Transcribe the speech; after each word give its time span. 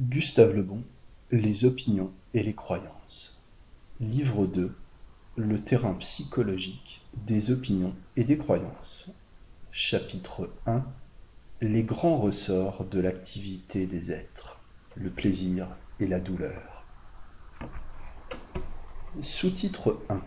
Gustave 0.00 0.54
Le 0.54 0.64
Bon, 0.64 0.82
Les 1.30 1.64
opinions 1.64 2.10
et 2.34 2.42
les 2.42 2.52
croyances. 2.52 3.44
Livre 4.00 4.44
deux 4.44 4.74
Le 5.36 5.62
terrain 5.62 5.94
psychologique 5.94 7.06
des 7.14 7.52
opinions 7.52 7.94
et 8.16 8.24
des 8.24 8.36
croyances. 8.36 9.12
Chapitre 9.70 10.50
1 10.66 10.84
Les 11.60 11.84
grands 11.84 12.16
ressorts 12.16 12.84
de 12.86 12.98
l'activité 12.98 13.86
des 13.86 14.10
êtres, 14.10 14.58
le 14.96 15.10
plaisir 15.10 15.68
et 16.00 16.08
la 16.08 16.18
douleur. 16.18 16.84
Sous-titre 19.20 20.00
1 20.08 20.20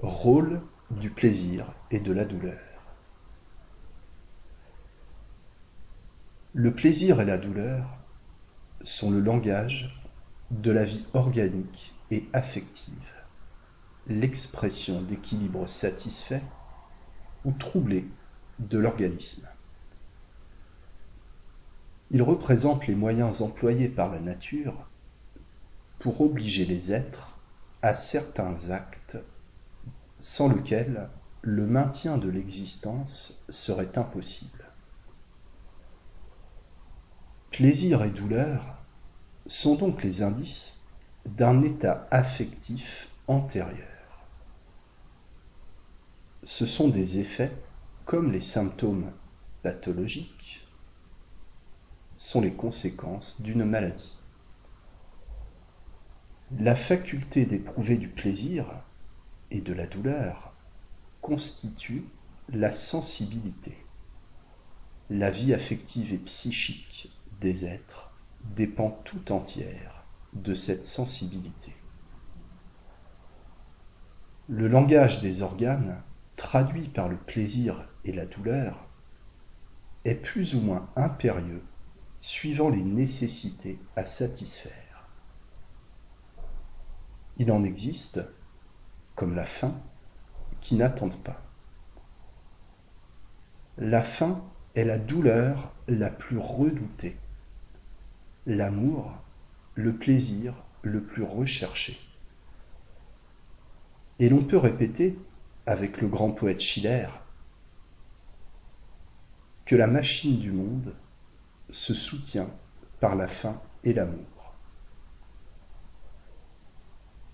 Rôle 0.00 0.60
du 0.90 1.08
plaisir 1.08 1.72
et 1.90 2.00
de 2.00 2.12
la 2.12 2.26
douleur. 2.26 2.60
Le 6.52 6.74
plaisir 6.74 7.22
et 7.22 7.24
la 7.24 7.38
douleur 7.38 7.99
sont 8.82 9.10
le 9.10 9.20
langage 9.20 9.96
de 10.50 10.70
la 10.70 10.84
vie 10.84 11.04
organique 11.14 11.94
et 12.10 12.24
affective, 12.32 13.14
l'expression 14.06 15.02
d'équilibre 15.02 15.68
satisfait 15.68 16.42
ou 17.44 17.52
troublé 17.52 18.04
de 18.58 18.78
l'organisme. 18.78 19.48
Ils 22.10 22.22
représentent 22.22 22.86
les 22.86 22.96
moyens 22.96 23.40
employés 23.40 23.88
par 23.88 24.10
la 24.10 24.20
nature 24.20 24.90
pour 26.00 26.20
obliger 26.20 26.64
les 26.64 26.92
êtres 26.92 27.38
à 27.82 27.94
certains 27.94 28.70
actes 28.70 29.16
sans 30.18 30.48
lesquels 30.48 31.08
le 31.42 31.66
maintien 31.66 32.18
de 32.18 32.28
l'existence 32.28 33.44
serait 33.48 33.96
impossible. 33.96 34.69
Plaisir 37.60 38.02
et 38.04 38.10
douleur 38.10 38.78
sont 39.46 39.74
donc 39.74 40.02
les 40.02 40.22
indices 40.22 40.80
d'un 41.26 41.60
état 41.60 42.08
affectif 42.10 43.10
antérieur. 43.26 44.24
Ce 46.42 46.64
sont 46.64 46.88
des 46.88 47.18
effets 47.18 47.52
comme 48.06 48.32
les 48.32 48.40
symptômes 48.40 49.12
pathologiques 49.62 50.66
sont 52.16 52.40
les 52.40 52.54
conséquences 52.54 53.42
d'une 53.42 53.66
maladie. 53.66 54.16
La 56.60 56.74
faculté 56.74 57.44
d'éprouver 57.44 57.98
du 57.98 58.08
plaisir 58.08 58.70
et 59.50 59.60
de 59.60 59.74
la 59.74 59.86
douleur 59.86 60.54
constitue 61.20 62.06
la 62.48 62.72
sensibilité. 62.72 63.76
La 65.10 65.30
vie 65.30 65.52
affective 65.52 66.14
et 66.14 66.18
psychique 66.18 67.12
des 67.40 67.64
êtres 67.64 68.10
dépend 68.54 68.90
tout 69.04 69.32
entière 69.32 70.04
de 70.34 70.54
cette 70.54 70.84
sensibilité. 70.84 71.74
Le 74.48 74.68
langage 74.68 75.20
des 75.20 75.42
organes, 75.42 76.02
traduit 76.36 76.88
par 76.88 77.08
le 77.08 77.16
plaisir 77.16 77.88
et 78.04 78.12
la 78.12 78.26
douleur, 78.26 78.86
est 80.04 80.14
plus 80.14 80.54
ou 80.54 80.60
moins 80.60 80.88
impérieux 80.96 81.62
suivant 82.20 82.68
les 82.68 82.82
nécessités 82.82 83.78
à 83.96 84.04
satisfaire. 84.04 85.06
Il 87.38 87.50
en 87.52 87.64
existe, 87.64 88.20
comme 89.16 89.34
la 89.34 89.46
faim, 89.46 89.74
qui 90.60 90.74
n'attendent 90.74 91.22
pas. 91.22 91.42
La 93.78 94.02
faim 94.02 94.42
est 94.74 94.84
la 94.84 94.98
douleur 94.98 95.72
la 95.88 96.10
plus 96.10 96.38
redoutée 96.38 97.16
l'amour, 98.54 99.12
le 99.74 99.94
plaisir 99.94 100.54
le 100.82 101.02
plus 101.02 101.22
recherché. 101.22 101.98
Et 104.18 104.28
l'on 104.28 104.42
peut 104.42 104.58
répéter, 104.58 105.16
avec 105.66 106.00
le 106.00 106.08
grand 106.08 106.30
poète 106.30 106.60
Schiller, 106.60 107.06
que 109.64 109.76
la 109.76 109.86
machine 109.86 110.38
du 110.38 110.50
monde 110.50 110.94
se 111.70 111.94
soutient 111.94 112.50
par 112.98 113.14
la 113.14 113.28
faim 113.28 113.60
et 113.84 113.92
l'amour. 113.92 114.54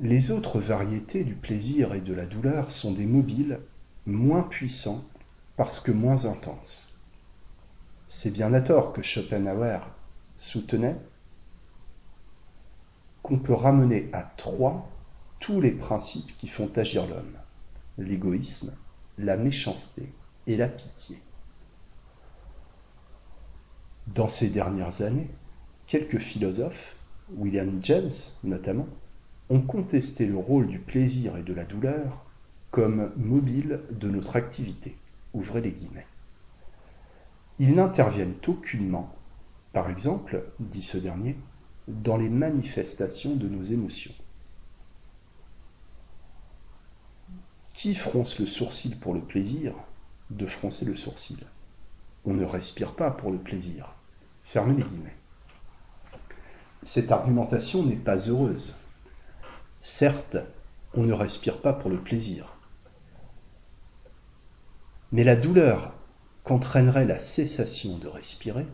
Les 0.00 0.30
autres 0.30 0.60
variétés 0.60 1.24
du 1.24 1.34
plaisir 1.34 1.94
et 1.94 2.00
de 2.00 2.12
la 2.12 2.26
douleur 2.26 2.70
sont 2.70 2.92
des 2.92 3.06
mobiles 3.06 3.60
moins 4.06 4.42
puissants 4.42 5.04
parce 5.56 5.80
que 5.80 5.90
moins 5.90 6.26
intenses. 6.26 6.98
C'est 8.06 8.30
bien 8.30 8.52
à 8.52 8.60
tort 8.60 8.92
que 8.92 9.02
Schopenhauer 9.02 9.80
soutenait 10.38 10.96
qu'on 13.22 13.38
peut 13.38 13.52
ramener 13.52 14.08
à 14.14 14.22
trois 14.22 14.88
tous 15.40 15.60
les 15.60 15.72
principes 15.72 16.34
qui 16.38 16.48
font 16.48 16.70
agir 16.76 17.06
l'homme 17.06 17.36
l'égoïsme, 17.98 18.74
la 19.18 19.36
méchanceté 19.36 20.04
et 20.46 20.56
la 20.56 20.68
pitié. 20.68 21.20
Dans 24.06 24.28
ces 24.28 24.48
dernières 24.48 25.02
années, 25.02 25.28
quelques 25.86 26.18
philosophes, 26.18 26.96
William 27.36 27.78
James 27.82 28.12
notamment, 28.44 28.86
ont 29.50 29.60
contesté 29.60 30.26
le 30.26 30.36
rôle 30.36 30.68
du 30.68 30.78
plaisir 30.78 31.36
et 31.36 31.42
de 31.42 31.52
la 31.52 31.64
douleur 31.64 32.24
comme 32.70 33.12
mobile 33.16 33.80
de 33.90 34.08
notre 34.08 34.36
activité. 34.36 34.96
Ouvrez 35.34 35.60
les 35.60 35.72
guillemets. 35.72 36.06
Ils 37.58 37.74
n'interviennent 37.74 38.36
aucunement 38.46 39.17
par 39.72 39.90
exemple, 39.90 40.44
dit 40.60 40.82
ce 40.82 40.98
dernier, 40.98 41.36
dans 41.86 42.16
les 42.16 42.28
manifestations 42.28 43.34
de 43.34 43.48
nos 43.48 43.62
émotions. 43.62 44.14
Qui 47.72 47.94
fronce 47.94 48.38
le 48.38 48.46
sourcil 48.46 48.98
pour 48.98 49.14
le 49.14 49.20
plaisir 49.20 49.74
de 50.30 50.46
froncer 50.46 50.84
le 50.84 50.96
sourcil? 50.96 51.38
On 52.24 52.34
ne 52.34 52.44
respire 52.44 52.94
pas 52.94 53.10
pour 53.10 53.30
le 53.30 53.38
plaisir. 53.38 53.94
Fermez 54.42 54.74
les 54.74 54.82
guillemets. 54.82 55.16
Cette 56.82 57.12
argumentation 57.12 57.82
n'est 57.84 57.96
pas 57.96 58.16
heureuse. 58.16 58.74
Certes, 59.80 60.36
on 60.94 61.04
ne 61.04 61.12
respire 61.12 61.60
pas 61.60 61.72
pour 61.72 61.90
le 61.90 61.98
plaisir. 61.98 62.54
Mais 65.12 65.24
la 65.24 65.36
douleur 65.36 65.94
qu'entraînerait 66.44 67.04
la 67.04 67.18
cessation 67.18 67.98
de 67.98 68.08
respirer 68.08 68.66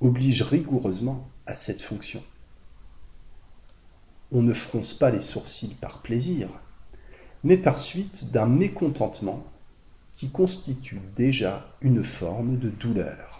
oblige 0.00 0.42
rigoureusement 0.42 1.28
à 1.46 1.54
cette 1.54 1.82
fonction. 1.82 2.22
On 4.32 4.42
ne 4.42 4.52
fronce 4.52 4.92
pas 4.92 5.10
les 5.10 5.20
sourcils 5.20 5.76
par 5.80 6.02
plaisir, 6.02 6.48
mais 7.44 7.56
par 7.56 7.78
suite 7.78 8.32
d'un 8.32 8.46
mécontentement 8.46 9.44
qui 10.16 10.30
constitue 10.30 11.00
déjà 11.14 11.66
une 11.80 12.02
forme 12.02 12.58
de 12.58 12.70
douleur. 12.70 13.35